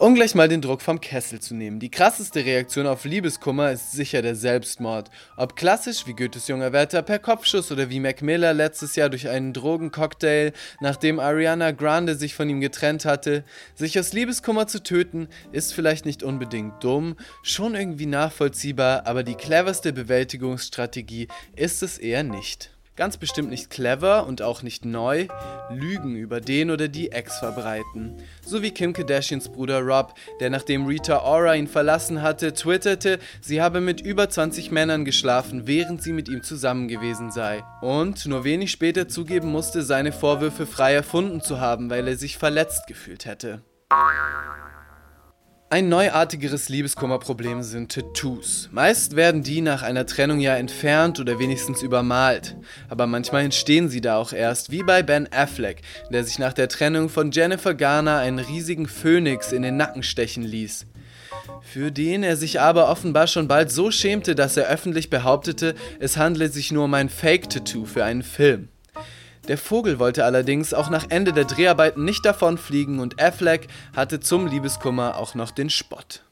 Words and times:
Um 0.00 0.14
gleich 0.14 0.36
mal 0.36 0.46
den 0.46 0.62
Druck 0.62 0.80
vom 0.80 1.00
Kessel 1.00 1.40
zu 1.40 1.56
nehmen. 1.56 1.80
Die 1.80 1.90
krasseste 1.90 2.44
Reaktion 2.44 2.86
auf 2.86 3.04
Liebeskummer 3.04 3.72
ist 3.72 3.90
sicher 3.90 4.22
der 4.22 4.36
Selbstmord. 4.36 5.10
Ob 5.36 5.56
klassisch 5.56 6.06
wie 6.06 6.14
Goethes 6.14 6.46
junger 6.46 6.72
Wärter 6.72 7.02
per 7.02 7.18
Kopfschuss 7.18 7.72
oder 7.72 7.90
wie 7.90 7.98
Mac 7.98 8.22
Miller 8.22 8.54
letztes 8.54 8.94
Jahr 8.94 9.08
durch 9.08 9.28
einen 9.28 9.52
Drogencocktail, 9.52 10.52
nachdem 10.80 11.18
Ariana 11.18 11.72
Grande 11.72 12.14
sich 12.14 12.36
von 12.36 12.48
ihm 12.48 12.60
getrennt 12.60 13.06
hatte. 13.06 13.42
Sich 13.74 13.98
aus 13.98 14.12
Liebeskummer 14.12 14.68
zu 14.68 14.84
töten, 14.84 15.26
ist 15.50 15.74
vielleicht 15.74 16.06
nicht 16.06 16.22
unbedingt 16.22 16.84
dumm, 16.84 17.16
schon 17.42 17.74
irgendwie 17.74 18.06
nachvollziehbar, 18.06 19.04
aber 19.04 19.24
die 19.24 19.34
cleverste 19.34 19.92
Bewältigungsstrategie 19.92 21.26
ist 21.56 21.82
es 21.82 21.98
eher 21.98 22.22
nicht. 22.22 22.77
Ganz 22.98 23.16
bestimmt 23.16 23.48
nicht 23.50 23.70
clever 23.70 24.26
und 24.26 24.42
auch 24.42 24.64
nicht 24.64 24.84
neu, 24.84 25.28
Lügen 25.70 26.16
über 26.16 26.40
den 26.40 26.72
oder 26.72 26.88
die 26.88 27.12
Ex 27.12 27.38
verbreiten. 27.38 28.16
So 28.44 28.60
wie 28.60 28.72
Kim 28.72 28.92
Kardashians 28.92 29.50
Bruder 29.50 29.82
Rob, 29.82 30.14
der 30.40 30.50
nachdem 30.50 30.84
Rita 30.84 31.22
Ora 31.22 31.54
ihn 31.54 31.68
verlassen 31.68 32.22
hatte, 32.22 32.54
twitterte, 32.54 33.20
sie 33.40 33.62
habe 33.62 33.80
mit 33.80 34.00
über 34.00 34.28
20 34.28 34.72
Männern 34.72 35.04
geschlafen, 35.04 35.68
während 35.68 36.02
sie 36.02 36.12
mit 36.12 36.28
ihm 36.28 36.42
zusammen 36.42 36.88
gewesen 36.88 37.30
sei. 37.30 37.62
Und 37.82 38.26
nur 38.26 38.42
wenig 38.42 38.72
später 38.72 39.06
zugeben 39.06 39.52
musste, 39.52 39.82
seine 39.82 40.10
Vorwürfe 40.10 40.66
frei 40.66 40.94
erfunden 40.94 41.40
zu 41.40 41.60
haben, 41.60 41.90
weil 41.90 42.08
er 42.08 42.16
sich 42.16 42.36
verletzt 42.36 42.88
gefühlt 42.88 43.26
hätte. 43.26 43.62
Ein 45.70 45.90
neuartigeres 45.90 46.70
Liebeskummerproblem 46.70 47.62
sind 47.62 47.92
Tattoos. 47.92 48.70
Meist 48.72 49.16
werden 49.16 49.42
die 49.42 49.60
nach 49.60 49.82
einer 49.82 50.06
Trennung 50.06 50.40
ja 50.40 50.56
entfernt 50.56 51.20
oder 51.20 51.38
wenigstens 51.38 51.82
übermalt. 51.82 52.56
Aber 52.88 53.06
manchmal 53.06 53.44
entstehen 53.44 53.90
sie 53.90 54.00
da 54.00 54.16
auch 54.16 54.32
erst, 54.32 54.70
wie 54.70 54.82
bei 54.82 55.02
Ben 55.02 55.30
Affleck, 55.30 55.82
der 56.10 56.24
sich 56.24 56.38
nach 56.38 56.54
der 56.54 56.70
Trennung 56.70 57.10
von 57.10 57.32
Jennifer 57.32 57.74
Garner 57.74 58.16
einen 58.16 58.38
riesigen 58.38 58.88
Phönix 58.88 59.52
in 59.52 59.60
den 59.60 59.76
Nacken 59.76 60.02
stechen 60.02 60.42
ließ. 60.42 60.86
Für 61.60 61.92
den 61.92 62.22
er 62.22 62.38
sich 62.38 62.60
aber 62.60 62.88
offenbar 62.88 63.26
schon 63.26 63.46
bald 63.46 63.70
so 63.70 63.90
schämte, 63.90 64.34
dass 64.34 64.56
er 64.56 64.68
öffentlich 64.68 65.10
behauptete, 65.10 65.74
es 66.00 66.16
handle 66.16 66.48
sich 66.48 66.72
nur 66.72 66.86
um 66.86 66.94
ein 66.94 67.10
Fake-Tattoo 67.10 67.84
für 67.84 68.04
einen 68.04 68.22
Film. 68.22 68.70
Der 69.48 69.56
Vogel 69.56 69.98
wollte 69.98 70.26
allerdings 70.26 70.74
auch 70.74 70.90
nach 70.90 71.06
Ende 71.08 71.32
der 71.32 71.46
Dreharbeiten 71.46 72.04
nicht 72.04 72.24
davonfliegen 72.24 73.00
und 73.00 73.20
Affleck 73.20 73.68
hatte 73.96 74.20
zum 74.20 74.46
Liebeskummer 74.46 75.16
auch 75.16 75.34
noch 75.34 75.50
den 75.50 75.70
Spott. 75.70 76.22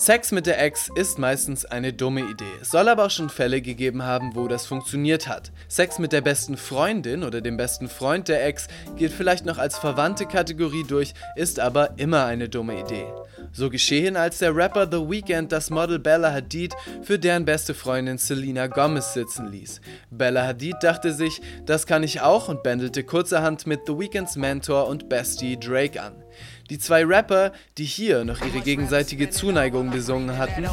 Sex 0.00 0.32
mit 0.32 0.46
der 0.46 0.58
Ex 0.64 0.88
ist 0.94 1.18
meistens 1.18 1.66
eine 1.66 1.92
dumme 1.92 2.22
Idee. 2.22 2.46
Es 2.62 2.70
soll 2.70 2.88
aber 2.88 3.04
auch 3.04 3.10
schon 3.10 3.28
Fälle 3.28 3.60
gegeben 3.60 4.02
haben, 4.02 4.34
wo 4.34 4.48
das 4.48 4.64
funktioniert 4.64 5.28
hat. 5.28 5.52
Sex 5.68 5.98
mit 5.98 6.12
der 6.12 6.22
besten 6.22 6.56
Freundin 6.56 7.22
oder 7.22 7.42
dem 7.42 7.58
besten 7.58 7.86
Freund 7.86 8.26
der 8.28 8.46
Ex 8.46 8.66
gilt 8.96 9.12
vielleicht 9.12 9.44
noch 9.44 9.58
als 9.58 9.76
verwandte 9.76 10.24
Kategorie 10.24 10.84
durch, 10.88 11.12
ist 11.36 11.60
aber 11.60 11.98
immer 11.98 12.24
eine 12.24 12.48
dumme 12.48 12.80
Idee. 12.80 13.04
So 13.52 13.68
geschehen, 13.68 14.16
als 14.16 14.38
der 14.38 14.56
Rapper 14.56 14.88
The 14.90 15.06
Weeknd 15.06 15.52
das 15.52 15.68
Model 15.68 15.98
Bella 15.98 16.32
Hadid 16.32 16.74
für 17.02 17.18
deren 17.18 17.44
beste 17.44 17.74
Freundin 17.74 18.16
Selena 18.16 18.68
Gomez 18.68 19.12
sitzen 19.12 19.48
ließ. 19.48 19.82
Bella 20.10 20.46
Hadid 20.46 20.76
dachte 20.80 21.12
sich, 21.12 21.42
das 21.66 21.86
kann 21.86 22.04
ich 22.04 22.22
auch 22.22 22.48
und 22.48 22.62
bändelte 22.62 23.04
kurzerhand 23.04 23.66
mit 23.66 23.80
The 23.86 23.98
Weeknds 23.98 24.36
Mentor 24.36 24.88
und 24.88 25.10
Bestie 25.10 25.60
Drake 25.60 26.00
an. 26.00 26.24
Die 26.70 26.78
zwei 26.78 27.04
Rapper, 27.04 27.52
die 27.78 27.84
hier 27.84 28.24
noch 28.24 28.40
ihre 28.46 28.60
gegenseitige 28.60 29.28
Zuneigung 29.28 29.90
besungen 29.90 30.38
hatten, 30.38 30.64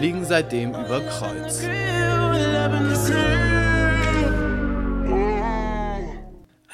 liegen 0.00 0.24
seitdem 0.24 0.70
über 0.70 1.00
Kreuz. 1.02 1.60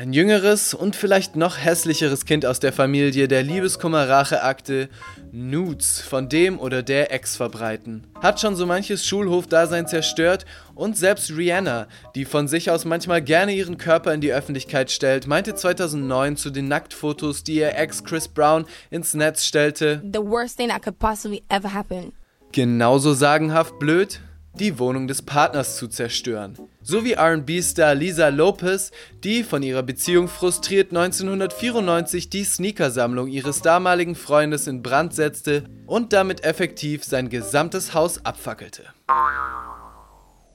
Ein 0.00 0.14
jüngeres 0.14 0.72
und 0.72 0.96
vielleicht 0.96 1.36
noch 1.36 1.58
hässlicheres 1.58 2.24
Kind 2.24 2.46
aus 2.46 2.58
der 2.58 2.72
Familie 2.72 3.28
der 3.28 3.42
Liebeskummer-Racheakte 3.42 4.88
Nudes 5.30 6.00
von 6.00 6.30
dem 6.30 6.58
oder 6.58 6.82
der 6.82 7.12
Ex 7.12 7.36
verbreiten. 7.36 8.06
Hat 8.18 8.40
schon 8.40 8.56
so 8.56 8.64
manches 8.64 9.04
Schulhofdasein 9.04 9.86
zerstört 9.86 10.46
und 10.74 10.96
selbst 10.96 11.30
Rihanna, 11.36 11.86
die 12.14 12.24
von 12.24 12.48
sich 12.48 12.70
aus 12.70 12.86
manchmal 12.86 13.20
gerne 13.20 13.52
ihren 13.52 13.76
Körper 13.76 14.14
in 14.14 14.22
die 14.22 14.32
Öffentlichkeit 14.32 14.90
stellt, 14.90 15.26
meinte 15.26 15.54
2009 15.54 16.38
zu 16.38 16.48
den 16.48 16.66
Nacktfotos, 16.66 17.44
die 17.44 17.56
ihr 17.56 17.76
Ex 17.76 18.02
Chris 18.02 18.26
Brown 18.26 18.64
ins 18.88 19.12
Netz 19.12 19.44
stellte, 19.44 20.00
The 20.02 20.20
worst 20.20 20.56
thing 20.56 20.70
that 20.70 20.80
could 20.80 20.98
possibly 20.98 21.42
ever 21.50 21.74
happen. 21.74 22.14
Genauso 22.52 23.12
sagenhaft 23.12 23.78
blöd, 23.78 24.22
die 24.54 24.78
Wohnung 24.78 25.08
des 25.08 25.20
Partners 25.20 25.76
zu 25.76 25.88
zerstören. 25.88 26.56
So 26.82 27.04
wie 27.04 27.14
RB-Star 27.14 27.94
Lisa 27.94 28.28
Lopez, 28.28 28.90
die 29.22 29.44
von 29.44 29.62
ihrer 29.62 29.82
Beziehung 29.82 30.28
frustriert 30.28 30.96
1994 30.96 32.30
die 32.30 32.44
Sneakersammlung 32.44 33.28
ihres 33.28 33.60
damaligen 33.60 34.14
Freundes 34.14 34.66
in 34.66 34.82
Brand 34.82 35.14
setzte 35.14 35.64
und 35.86 36.14
damit 36.14 36.42
effektiv 36.42 37.04
sein 37.04 37.28
gesamtes 37.28 37.92
Haus 37.92 38.24
abfackelte. 38.24 38.84